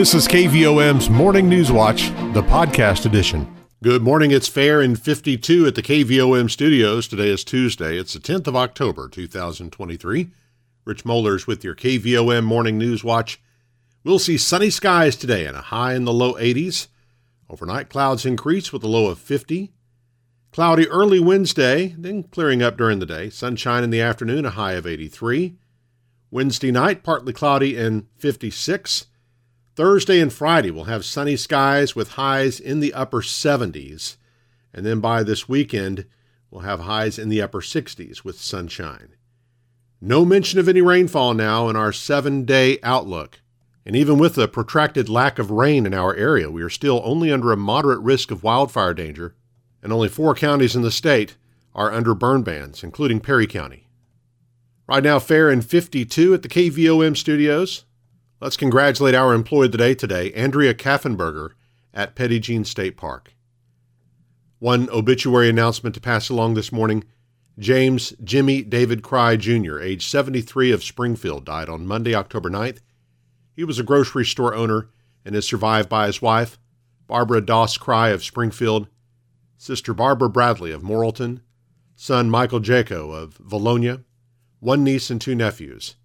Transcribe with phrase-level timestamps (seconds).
[0.00, 3.54] This is KVOM's Morning News Watch, the podcast edition.
[3.82, 4.30] Good morning.
[4.30, 7.06] It's fair in 52 at the KVOM studios.
[7.06, 7.98] Today is Tuesday.
[7.98, 10.30] It's the 10th of October, 2023.
[10.86, 13.42] Rich Mollers with your KVOM Morning News Watch.
[14.02, 16.86] We'll see sunny skies today and a high in the low 80s.
[17.50, 19.70] Overnight clouds increase with a low of 50.
[20.50, 23.28] Cloudy early Wednesday, then clearing up during the day.
[23.28, 25.56] Sunshine in the afternoon, a high of 83.
[26.30, 29.04] Wednesday night, partly cloudy and 56.
[29.80, 34.18] Thursday and Friday will have sunny skies with highs in the upper 70s.
[34.74, 36.04] And then by this weekend,
[36.50, 39.14] we'll have highs in the upper 60s with sunshine.
[39.98, 43.40] No mention of any rainfall now in our seven day outlook.
[43.86, 47.32] And even with the protracted lack of rain in our area, we are still only
[47.32, 49.34] under a moderate risk of wildfire danger,
[49.82, 51.38] and only four counties in the state
[51.74, 53.88] are under burn bans, including Perry County.
[54.86, 57.86] Right now, fair in 52 at the KVOM studios.
[58.42, 61.50] Let's congratulate our employee of the day today, Andrea Kaffenberger
[61.92, 63.34] at Petit Jean State Park.
[64.58, 67.04] One obituary announcement to pass along this morning
[67.58, 72.78] James Jimmy David Cry Jr., age 73 of Springfield, died on Monday, October 9th.
[73.54, 74.88] He was a grocery store owner
[75.22, 76.58] and is survived by his wife,
[77.06, 78.88] Barbara Doss Cry of Springfield,
[79.58, 81.42] sister Barbara Bradley of Morrilton,
[81.94, 84.02] son Michael Jaco of Vilonia,
[84.60, 85.96] one niece and two nephews.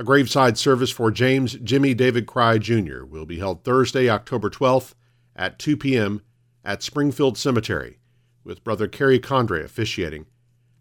[0.00, 3.02] A graveside service for James Jimmy David Cry Jr.
[3.04, 4.94] will be held Thursday, October 12th
[5.34, 6.22] at 2 p.m.
[6.64, 7.98] at Springfield Cemetery,
[8.44, 10.26] with Brother Kerry Condre officiating.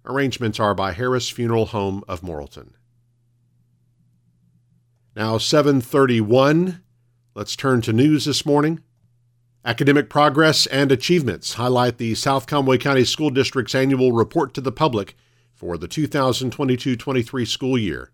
[0.05, 2.73] Arrangements are by Harris Funeral Home of Morrilton.
[5.15, 6.83] Now 731.
[7.33, 8.83] Let's turn to news this morning.
[9.65, 14.71] Academic progress and achievements highlight the South Conway County School District's annual report to the
[14.71, 15.15] public
[15.55, 18.11] for the 2022-23 school year.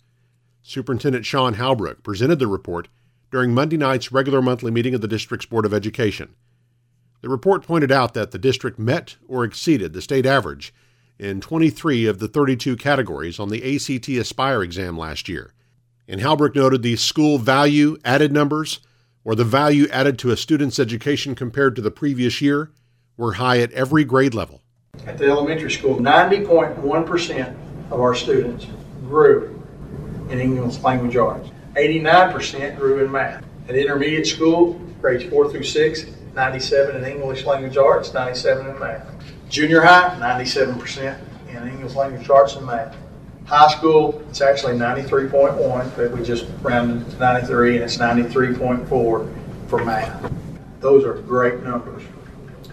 [0.64, 2.88] Superintendent Sean Halbrook presented the report
[3.31, 6.36] during Monday night's regular monthly meeting of the district's Board of Education.
[7.22, 10.73] The report pointed out that the district met or exceeded the state average
[11.20, 15.54] in 23 of the 32 categories on the ACT Aspire exam last year.
[16.08, 18.80] And Halbrook noted the school value added numbers,
[19.26, 22.71] or the value added to a student's education compared to the previous year,
[23.17, 24.61] were high at every grade level.
[25.05, 27.55] At the elementary school, 90.1%
[27.92, 28.67] of our students
[29.05, 29.62] grew
[30.33, 31.49] in English language arts.
[31.76, 33.45] 89% grew in math.
[33.70, 36.05] At intermediate school, grades 4 through 6,
[36.36, 39.08] 97 in English language arts, 97 in math.
[39.49, 41.17] Junior high, 97%
[41.49, 42.95] in English language arts and math.
[43.45, 48.88] High school, it's actually 93.1, but we just rounded it to 93, and it's 93.4
[49.67, 50.33] for math.
[50.80, 52.02] Those are great numbers.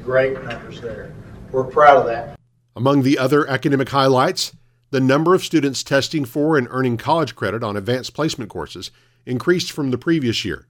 [0.03, 1.13] Great numbers there.
[1.53, 2.39] We're proud of that.
[2.75, 4.53] Among the other academic highlights,
[4.91, 8.91] the number of students testing for and earning college credit on advanced placement courses
[9.25, 10.67] increased from the previous year.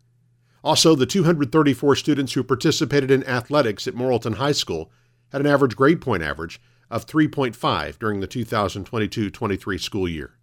[0.62, 4.90] Also, the 234 students who participated in athletics at Morrilton High School
[5.32, 6.60] had an average grade point average
[6.90, 10.34] of 3.5 during the 2022 23 school year.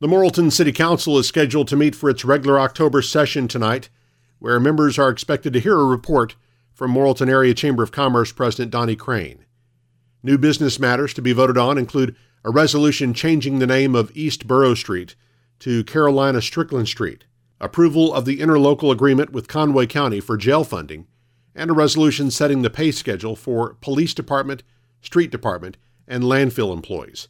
[0.00, 3.88] The Morrilton City Council is scheduled to meet for its regular October session tonight,
[4.40, 6.34] where members are expected to hear a report
[6.72, 9.44] from Morrilton Area Chamber of Commerce President Donnie Crane.
[10.22, 14.46] New business matters to be voted on include a resolution changing the name of East
[14.46, 15.16] Borough Street
[15.58, 17.24] to Carolina Strickland Street,
[17.60, 21.06] approval of the interlocal agreement with Conway County for jail funding,
[21.54, 24.62] and a resolution setting the pay schedule for police department,
[25.00, 27.28] street department, and landfill employees.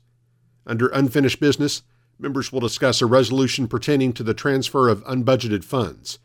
[0.67, 1.83] Under unfinished business,
[2.19, 6.19] members will discuss a resolution pertaining to the transfer of unbudgeted funds.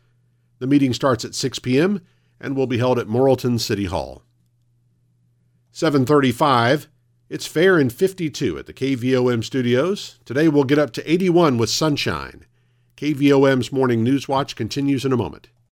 [0.58, 2.02] The meeting starts at 6 p.m.
[2.40, 4.22] and will be held at Morrilton City Hall.
[5.78, 6.88] 735.
[7.30, 10.18] It's fair in 52 at the KVOM studios.
[10.24, 12.46] Today we'll get up to 81 with sunshine.
[12.96, 15.50] KVOM's Morning News Watch continues in a moment.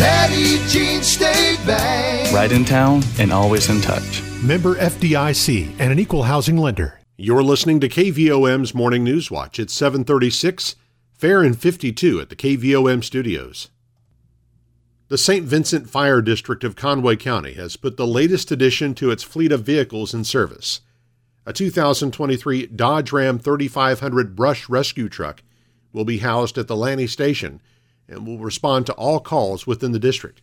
[0.00, 2.32] Petit Jean State Bank.
[2.32, 4.22] Right in town and always in touch.
[4.42, 6.98] Member FDIC and an equal housing lender.
[7.18, 9.58] You're listening to KVOM's Morning News Watch.
[9.58, 10.76] It's 736,
[11.12, 13.68] fair and 52 at the KVOM studios.
[15.08, 15.44] The St.
[15.44, 19.64] Vincent Fire District of Conway County has put the latest addition to its fleet of
[19.64, 20.80] vehicles in service.
[21.44, 25.42] A 2023 Dodge Ram 3500 brush rescue truck
[25.92, 27.60] will be housed at the Lanty Station
[28.10, 30.42] and will respond to all calls within the district.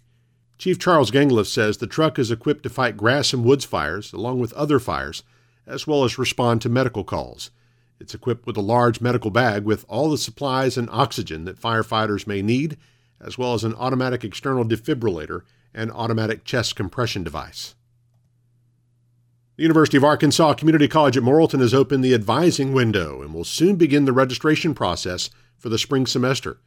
[0.58, 4.40] Chief Charles Gangliff says the truck is equipped to fight grass and woods fires along
[4.40, 5.22] with other fires,
[5.68, 7.52] as well as respond to medical calls.
[8.00, 12.26] It's equipped with a large medical bag with all the supplies and oxygen that firefighters
[12.26, 12.78] may need,
[13.20, 15.42] as well as an automatic external defibrillator
[15.74, 17.76] and automatic chest compression device.
[19.58, 23.44] The University of Arkansas Community College at Morrilton has opened the advising window and will
[23.44, 26.60] soon begin the registration process for the spring semester.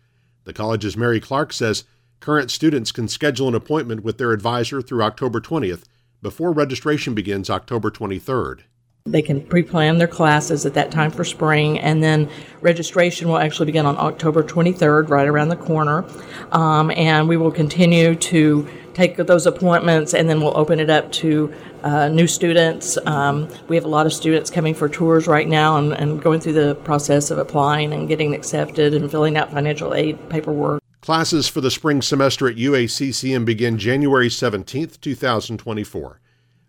[0.45, 1.85] The college's Mary Clark says
[2.21, 5.85] current students can schedule an appointment with their advisor through October 20th
[6.23, 8.61] before registration begins October 23rd.
[9.07, 12.29] They can pre plan their classes at that time for spring, and then
[12.61, 16.05] registration will actually begin on October 23rd, right around the corner.
[16.53, 18.69] Um, and we will continue to
[19.00, 21.52] take those appointments, and then we'll open it up to
[21.82, 22.99] uh, new students.
[23.06, 26.41] Um, we have a lot of students coming for tours right now and, and going
[26.41, 30.82] through the process of applying and getting accepted and filling out financial aid paperwork.
[31.00, 36.20] Classes for the spring semester at UACCM begin January 17th, 2024.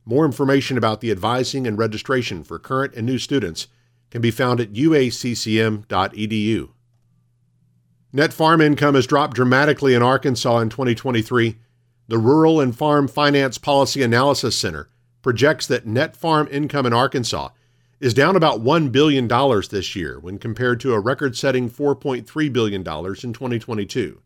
[0.05, 3.67] More information about the advising and registration for current and new students
[4.09, 6.69] can be found at uaccm.edu.
[8.13, 11.57] Net farm income has dropped dramatically in Arkansas in 2023.
[12.11, 14.89] The Rural and Farm Finance Policy Analysis Center
[15.21, 17.51] projects that net farm income in Arkansas
[18.01, 22.81] is down about $1 billion this year when compared to a record setting $4.3 billion
[22.81, 24.21] in 2022.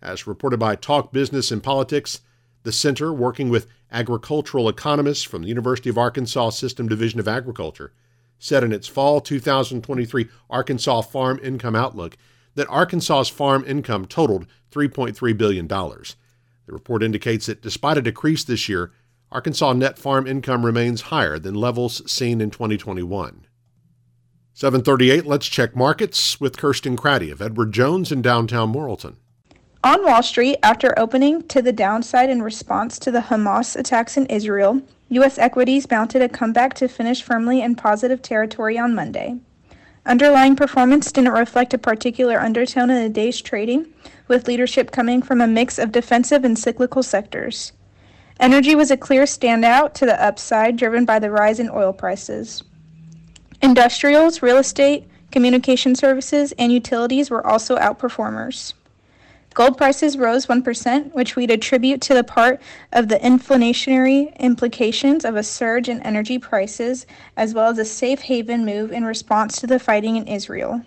[0.00, 2.22] As reported by Talk Business and Politics,
[2.62, 7.92] the center, working with agricultural economists from the University of Arkansas System Division of Agriculture,
[8.38, 12.16] said in its fall 2023 Arkansas Farm Income Outlook
[12.54, 15.68] that Arkansas's farm income totaled $3.3 billion.
[16.66, 18.92] The report indicates that despite a decrease this year,
[19.32, 23.46] Arkansas net farm income remains higher than levels seen in 2021.
[24.54, 29.14] 738, let's check markets with Kirsten Craddy of Edward Jones in downtown Morrilton.
[29.82, 34.26] On Wall Street, after opening to the downside in response to the Hamas attacks in
[34.26, 35.38] Israel, U.S.
[35.38, 39.38] equities mounted a comeback to finish firmly in positive territory on Monday.
[40.06, 43.86] Underlying performance didn't reflect a particular undertone in the day's trading,
[44.28, 47.72] with leadership coming from a mix of defensive and cyclical sectors.
[48.38, 52.62] Energy was a clear standout to the upside, driven by the rise in oil prices.
[53.60, 58.72] Industrials, real estate, communication services, and utilities were also outperformers.
[59.52, 62.62] Gold prices rose 1%, which we'd attribute to the part
[62.92, 67.04] of the inflationary implications of a surge in energy prices,
[67.36, 70.82] as well as a safe haven move in response to the fighting in Israel.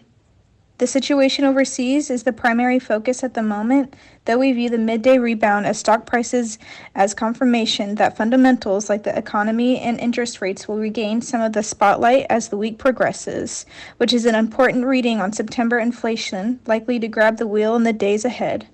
[0.83, 3.95] The situation overseas is the primary focus at the moment,
[4.25, 6.59] though we view the midday rebound of stock prices
[6.93, 11.63] as confirmation that fundamentals like the economy and interest rates will regain some of the
[11.63, 13.65] spotlight as the week progresses,
[13.95, 17.93] which is an important reading on September inflation, likely to grab the wheel in the
[17.93, 18.67] days ahead.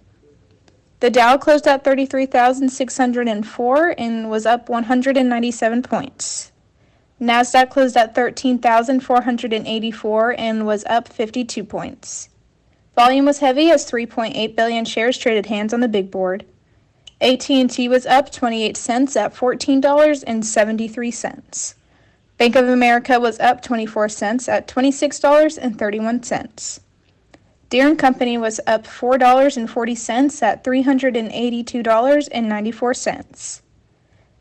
[1.02, 6.52] The Dow closed at 33,604 and was up 197 points.
[7.22, 12.30] NASDAQ closed at 13,484 and was up 52 points.
[12.96, 16.46] Volume was heavy as 3.8 billion shares traded hands on the big board.
[17.22, 21.74] AT&T was up 28 cents at $14.73.
[22.38, 26.80] Bank of America was up 24 cents at $26.31.
[27.70, 33.62] Deere & Company was up $4.40 at $382.94.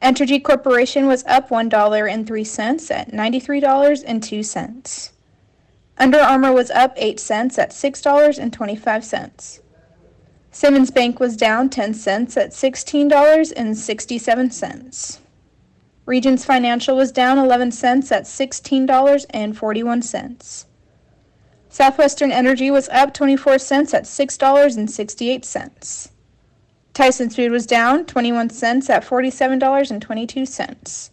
[0.01, 5.11] Entergy Corporation was up $1.03 at $93.02.
[5.99, 9.61] Under Armour was up 8 cents at $6.25.
[10.51, 15.19] Simmons Bank was down 10 cents at $16.67.
[16.07, 20.65] Regions Financial was down 11 cents at $16.41.
[21.69, 26.09] Southwestern Energy was up 24 cents at $6.68.
[26.99, 31.11] Tyson's Food was down 21 cents at $47.22.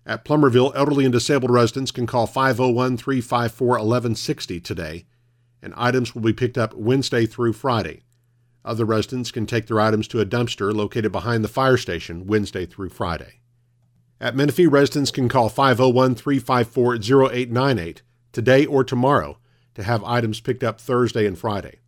[0.06, 5.04] At Plumerville, elderly and disabled residents can call 501 354 1160 today,
[5.66, 8.04] and items will be picked up Wednesday through Friday.
[8.64, 12.66] Other residents can take their items to a dumpster located behind the fire station Wednesday
[12.66, 13.40] through Friday.
[14.20, 19.38] At Menifee, residents can call 501 354 0898 today or tomorrow
[19.74, 21.80] to have items picked up Thursday and Friday.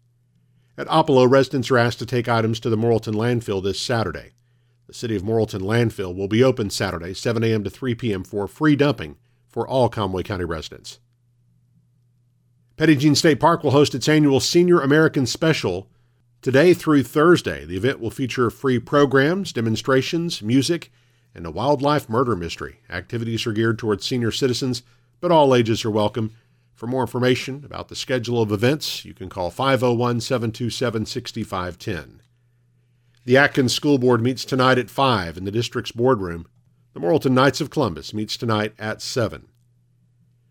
[0.77, 4.33] At Oppelo, residents are asked to take items to the Morrilton landfill this Saturday.
[4.89, 7.63] The City of Morrilton landfill will be open Saturday, 7 a.m.
[7.63, 8.25] to 3 p.m.
[8.25, 9.19] for free dumping
[9.49, 10.99] for all Conway County residents.
[12.87, 15.89] Jean State Park will host its annual Senior American Special
[16.41, 17.65] today through Thursday.
[17.65, 20.93] The event will feature free programs, demonstrations, music,
[21.35, 22.81] and a wildlife murder mystery.
[22.89, 24.85] Activities are geared towards senior citizens,
[25.21, 26.33] but all ages are welcome.
[26.77, 32.23] For more information about the schedule of events, you can call 501 727 6510.
[33.25, 36.47] The Atkins School Board meets tonight at 5 in the district's boardroom.
[36.95, 39.49] The Morrilton Knights of Columbus meets tonight at 7.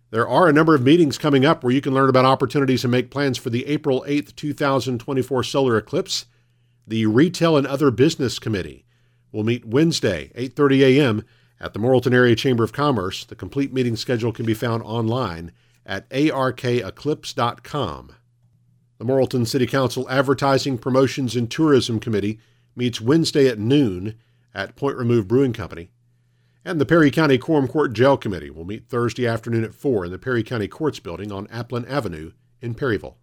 [0.10, 2.92] There are a number of meetings coming up where you can learn about opportunities and
[2.92, 6.28] make plans for the April 8th, 2024 solar eclipse.
[6.88, 8.86] The Retail and Other Business Committee
[9.34, 11.26] will meet Wednesday, 8:30 a.m.
[11.60, 13.26] at the Morrilton Area Chamber of Commerce.
[13.26, 15.52] The complete meeting schedule can be found online
[15.86, 18.12] at arkeclipse.com.
[19.00, 22.40] The Morrilton City Council Advertising, Promotions, and Tourism Committee
[22.76, 24.16] meets Wednesday at noon
[24.54, 25.90] at Point Remove Brewing Company.
[26.68, 30.12] And the Perry County Quorum Court Jail Committee will meet Thursday afternoon at 4 in
[30.12, 33.16] the Perry County Courts Building on Applin Avenue in Perryville.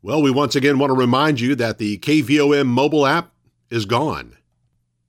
[0.00, 3.34] Well, we once again want to remind you that the KVOM mobile app
[3.68, 4.38] is gone.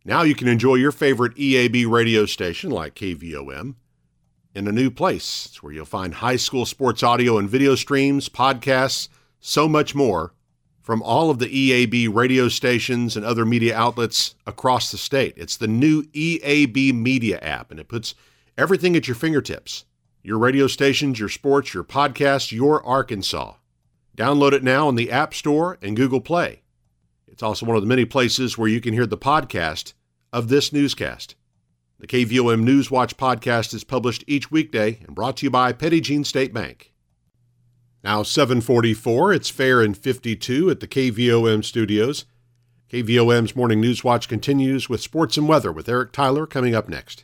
[0.03, 3.75] Now you can enjoy your favorite EAB radio station like KVOM
[4.53, 5.46] in a new place.
[5.46, 9.08] It's where you'll find high school sports audio and video streams, podcasts,
[9.39, 10.34] so much more
[10.83, 15.33] from all of the EAB radio stations and other media outlets across the state.
[15.37, 18.13] It's the new EAB Media app, and it puts
[18.57, 19.85] everything at your fingertips
[20.25, 23.55] your radio stations, your sports, your podcasts, your Arkansas.
[24.15, 26.61] Download it now in the App Store and Google Play.
[27.27, 29.91] It's also one of the many places where you can hear the podcast
[30.31, 31.35] of this newscast.
[31.99, 35.99] The KVOM News Watch podcast is published each weekday and brought to you by Petit
[35.99, 36.92] Jean State Bank.
[38.03, 42.25] Now 744, it's fair and 52 at the KVOM studios.
[42.91, 47.24] KVOM's Morning News Watch continues with sports and weather with Eric Tyler coming up next.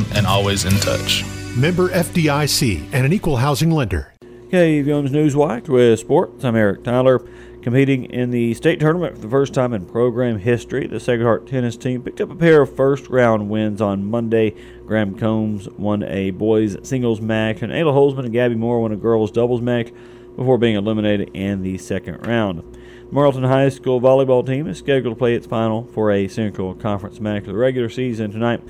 [0.15, 1.23] and always in touch.
[1.55, 4.13] Member FDIC and an equal housing lender.
[4.49, 6.43] KVOM's Newswatch with sports.
[6.43, 7.25] I'm Eric Tyler.
[7.61, 11.45] Competing in the state tournament for the first time in program history, the Sacred Heart
[11.45, 14.55] tennis team picked up a pair of first round wins on Monday.
[14.85, 18.95] Graham Combs won a boys singles match, and Ayla Holzman and Gabby Moore won a
[18.95, 19.91] girls doubles match
[20.35, 22.63] before being eliminated in the second round.
[23.11, 27.19] Morrilton High School volleyball team is scheduled to play its final for a Central Conference
[27.19, 28.61] match of the regular season tonight.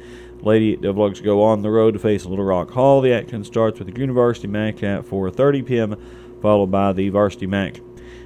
[0.42, 3.02] Lady Devils go on the road to face Little Rock Hall.
[3.02, 7.80] The action starts with the University match at 4:30 p.m., followed by the varsity match.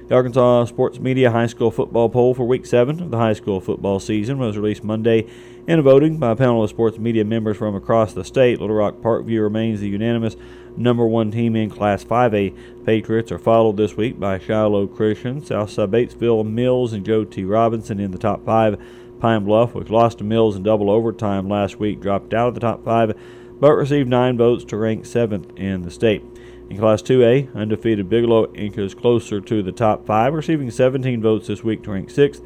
[0.08, 3.60] The Arkansas Sports Media High School football poll for Week 7 of the high school
[3.60, 5.26] football season was released Monday.
[5.66, 8.76] In a voting by a panel of sports media members from across the state, Little
[8.76, 10.36] Rock Parkview remains the unanimous
[10.76, 12.84] number one team in Class 5A.
[12.86, 17.44] Patriots are followed this week by Shiloh Christian, Southside Batesville, Mills, and Joe T.
[17.44, 18.80] Robinson in the top five.
[19.20, 22.60] Pine Bluff, which lost to Mills in double overtime last week, dropped out of the
[22.60, 23.12] top five,
[23.58, 26.22] but received nine votes to rank seventh in the state.
[26.68, 31.62] In Class 2A, undefeated Bigelow inches closer to the top five, receiving 17 votes this
[31.62, 32.42] week to rank sixth,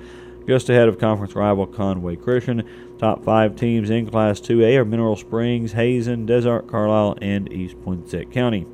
[0.46, 2.68] just ahead of conference rival Conway Christian.
[2.98, 7.80] Top five teams in Class 2A are Mineral Springs, Hazen, Des Arc, Carlisle, and East
[7.82, 8.66] Poinsett County.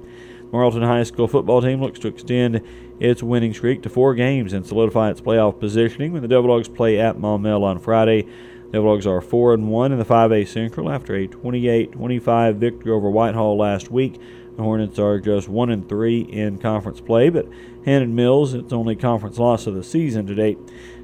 [0.50, 2.62] Morrilton High School football team looks to extend
[3.00, 6.68] its winning streak to four games and solidify its playoff positioning when the Devil Dogs
[6.68, 8.26] play at Maumelle on Friday.
[8.72, 13.10] Devil Dogs are 4 and 1 in the 5A Central after a 28-25 victory over
[13.10, 14.20] Whitehall last week.
[14.56, 17.46] The Hornets are just 1 and 3 in conference play, but
[17.84, 20.58] Hammond Mills, its only conference loss of the season to date.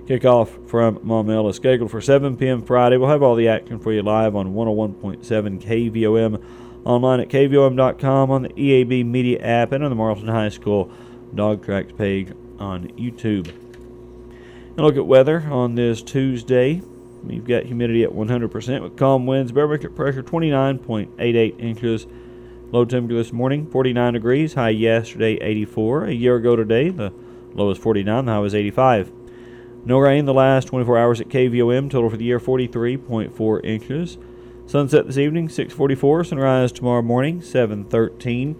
[0.06, 2.62] Kickoff from Maumelle is scheduled for 7 p.m.
[2.62, 2.96] Friday.
[2.96, 6.42] We'll have all the action for you live on 101.7 KVOM,
[6.84, 10.90] online at KVOM.com, on the EAB Media app, and on the Morrilton High School
[11.34, 13.48] Dog Tracks page on YouTube.
[13.48, 16.82] And look at weather on this Tuesday.
[17.24, 22.06] We've got humidity at 100% with calm winds, barometric pressure 29.88 inches.
[22.72, 26.06] Low temperature this morning 49 degrees, high yesterday 84.
[26.06, 27.12] A year ago today, the
[27.54, 29.12] low was 49, the high was 85.
[29.84, 31.90] No rain the last 24 hours at KVOM.
[31.90, 34.16] Total for the year 43.4 inches.
[34.66, 36.24] Sunset this evening 6:44.
[36.24, 38.56] Sunrise tomorrow morning 7:13.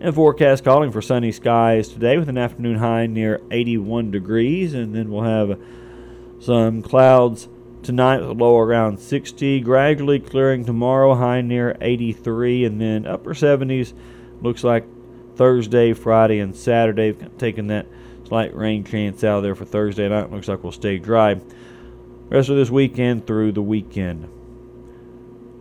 [0.00, 4.94] And forecast calling for sunny skies today with an afternoon high near 81 degrees, and
[4.94, 5.58] then we'll have
[6.38, 7.48] some clouds
[7.82, 9.60] tonight with a low around 60.
[9.60, 13.92] Gradually clearing tomorrow, high near 83, and then upper 70s.
[14.42, 14.84] Looks like
[15.36, 17.14] Thursday, Friday, and Saturday.
[17.38, 17.86] Taking that
[18.28, 20.30] Slight rain chance out there for Thursday night.
[20.30, 21.40] Looks like we'll stay dry.
[22.28, 24.28] Rest of this weekend through the weekend.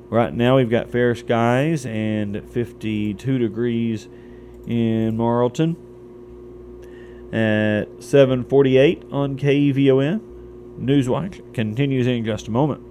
[0.09, 4.07] Right now we've got fair skies and 52 degrees
[4.65, 5.75] in Morrilton
[7.33, 10.21] At 7:48 on KVOM.
[10.79, 12.81] Newswatch continues in just a moment.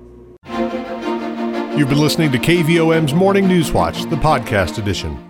[1.78, 5.25] You've been listening to KVOM's Morning News Watch, the podcast edition.